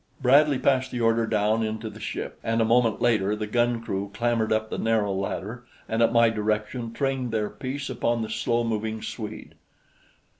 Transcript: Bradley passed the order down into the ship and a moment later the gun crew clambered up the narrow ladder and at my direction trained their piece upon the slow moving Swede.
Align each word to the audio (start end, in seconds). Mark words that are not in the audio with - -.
Bradley 0.19 0.57
passed 0.57 0.89
the 0.89 0.99
order 0.99 1.27
down 1.27 1.61
into 1.61 1.87
the 1.87 1.99
ship 1.99 2.39
and 2.43 2.59
a 2.59 2.65
moment 2.65 3.03
later 3.03 3.35
the 3.35 3.45
gun 3.45 3.79
crew 3.83 4.09
clambered 4.11 4.51
up 4.51 4.71
the 4.71 4.79
narrow 4.79 5.13
ladder 5.13 5.63
and 5.87 6.01
at 6.01 6.11
my 6.11 6.31
direction 6.31 6.91
trained 6.91 7.29
their 7.29 7.51
piece 7.51 7.87
upon 7.87 8.23
the 8.23 8.29
slow 8.31 8.63
moving 8.63 9.03
Swede. 9.03 9.53